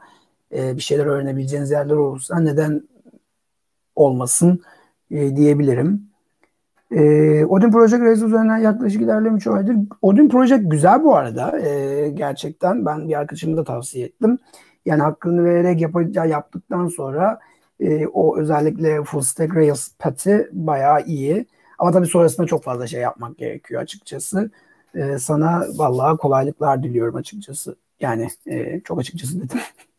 [0.56, 2.82] e, bir şeyler öğrenebileceğiniz yerler olursa neden
[3.96, 4.62] olmasın
[5.12, 6.10] e, diyebilirim.
[6.92, 9.76] E, Odin Project Rails üzerinden yaklaşık ilerlemiş aydır.
[10.02, 11.60] Odin Project güzel bu arada.
[11.60, 14.38] E, gerçekten ben bir arkadaşımı da tavsiye ettim.
[14.86, 17.40] Yani hakkını vererek yapacağı yaptıktan sonra
[17.80, 21.46] e, o özellikle full stack Rails pati bayağı iyi.
[21.80, 24.52] Ama tabii sonrasında çok fazla şey yapmak gerekiyor açıkçası.
[24.96, 27.76] E, sana vallahi kolaylıklar diliyorum açıkçası.
[28.00, 29.60] Yani e, çok açıkçası dedim.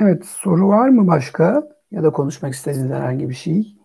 [0.00, 1.68] Evet, soru var mı başka?
[1.90, 3.76] Ya da konuşmak istediğiniz herhangi bir şey?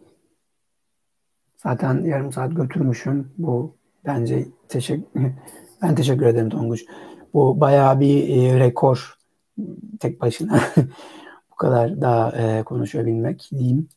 [1.58, 3.32] Zaten yarım saat götürmüşüm.
[3.38, 5.22] Bu bence teşekkür
[5.82, 6.86] ben teşekkür ederim Tonguç.
[7.34, 9.18] Bu bayağı bir e, rekor
[10.00, 10.62] tek başına.
[11.52, 13.88] Bu kadar daha e, konuşabilmek diyeyim.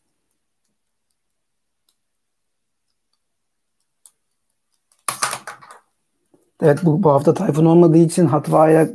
[6.63, 8.91] Evet bu, bu hafta Tayfun olmadığı için Hotwire,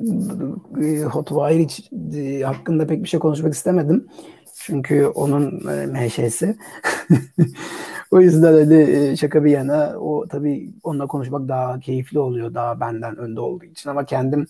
[1.56, 4.08] e, hiç, e, hakkında pek bir şey konuşmak istemedim.
[4.56, 6.58] Çünkü onun e, MHŞ'si.
[8.12, 13.18] o yüzden öyle şaka bir yana o tabii onunla konuşmak daha keyifli oluyor daha benden
[13.18, 14.48] önde olduğu için ama kendim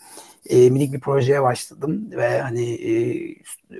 [0.50, 2.92] e, minik bir projeye başladım ve hani e,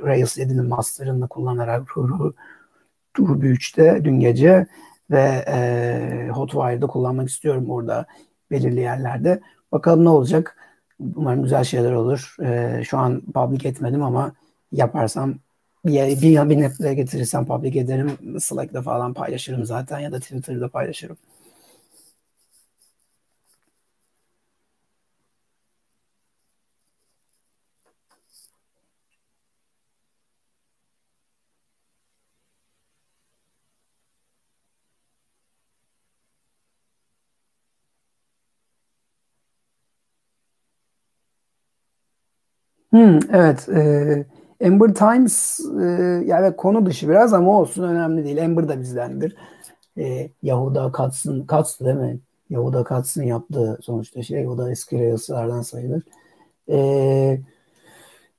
[0.04, 1.98] Rails 7'nin master'ını kullanarak
[3.20, 4.68] Ruby 3'te dün gece
[5.12, 8.06] ve e, Hotwire'da kullanmak istiyorum orada
[8.52, 9.42] belirli yerlerde.
[9.72, 10.58] Bakalım ne olacak.
[11.16, 12.36] Umarım güzel şeyler olur.
[12.44, 14.32] E, şu an public etmedim ama
[14.72, 15.36] yaparsam
[15.86, 18.40] bir, bir, bir getirirsem public ederim.
[18.40, 21.18] Slack'ta falan paylaşırım zaten ya da Twitter'da paylaşırım.
[42.92, 43.70] Hmm, evet.
[43.70, 44.26] E,
[44.60, 45.84] Ember Times e,
[46.26, 48.38] yani konu dışı biraz ama olsun önemli değil.
[48.38, 49.36] Ember da bizdendir.
[49.98, 52.20] E, Yahuda Katz'ın Katz değil mi?
[52.50, 54.48] Yahuda Katz'ın yaptığı sonuçta şey.
[54.48, 56.04] O da eski Rails'lardan sayılır.
[56.70, 57.42] E,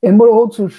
[0.02, 0.72] Ember Author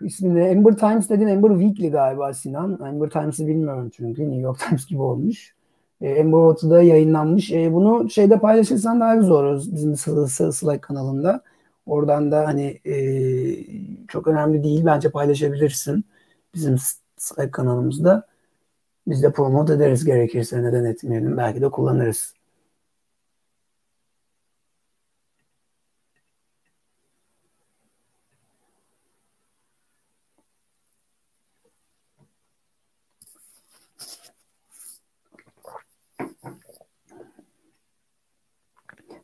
[0.00, 2.78] ismini Ember Times dediğin Ember Weekly galiba Sinan.
[2.86, 5.54] Ember Times'ı bilmiyorum çünkü New York Times gibi olmuş.
[6.00, 7.52] E, Ember Author'da yayınlanmış.
[7.52, 9.96] E, bunu şeyde paylaşırsan daha güzel olur bizim
[10.52, 11.42] Slack kanalında.
[11.86, 12.94] Oradan da hani e,
[14.08, 16.04] çok önemli değil bence paylaşabilirsin
[16.54, 16.76] bizim
[17.16, 18.26] Slack kanalımızda.
[19.06, 21.36] Biz de promote ederiz gerekirse neden etmeyelim.
[21.36, 22.34] Belki de kullanırız.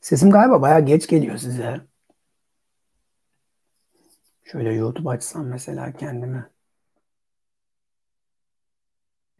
[0.00, 1.80] Sesim galiba bayağı geç geliyor size.
[4.52, 6.50] Şöyle YouTube açsam mesela kendime.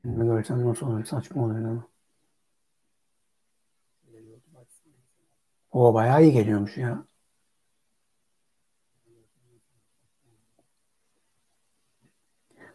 [0.02, 1.04] Kendime görsem nasıl olur?
[1.04, 1.88] Saçma olur ama.
[5.70, 7.04] O bayağı iyi geliyormuş ya.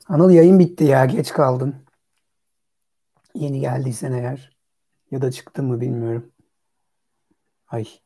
[0.07, 1.75] Anıl yayın bitti ya geç kaldın.
[3.35, 4.57] Yeni geldiysen eğer.
[5.11, 6.31] Ya da çıktı mı bilmiyorum.
[7.67, 8.04] Ay.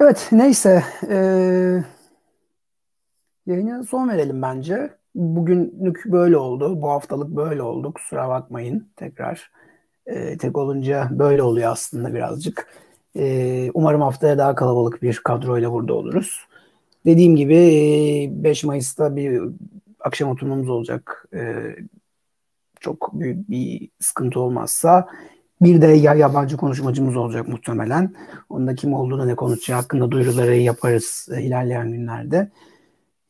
[0.00, 0.84] Evet neyse.
[1.08, 1.84] Ee,
[3.46, 4.90] yayına son verelim bence.
[5.14, 6.82] Bugünlük böyle oldu.
[6.82, 7.92] Bu haftalık böyle oldu.
[7.92, 9.50] Kusura bakmayın tekrar.
[10.06, 12.68] Ee, tek olunca böyle oluyor aslında birazcık.
[13.16, 16.46] Ee, umarım haftaya daha kalabalık bir kadroyla burada oluruz.
[17.06, 17.54] Dediğim gibi
[18.32, 19.42] 5 Mayıs'ta bir
[20.00, 21.26] akşam oturmamız olacak.
[21.34, 21.76] Ee,
[22.80, 25.08] çok büyük bir sıkıntı olmazsa.
[25.60, 28.14] Bir de ya yabancı konuşmacımız olacak muhtemelen.
[28.48, 32.50] Onda kim olduğunu ne konuşacağı hakkında duyuruları yaparız ilerleyen günlerde.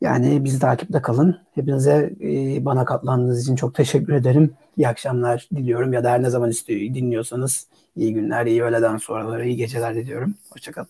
[0.01, 1.37] Yani bizi takipte kalın.
[1.55, 4.53] Hepinize e, bana katlandığınız için çok teşekkür ederim.
[4.77, 9.47] İyi akşamlar diliyorum ya da her ne zaman istiyor, dinliyorsanız iyi günler, iyi öğleden sonraları,
[9.47, 10.33] iyi geceler diliyorum.
[10.49, 10.87] Hoşçakalın.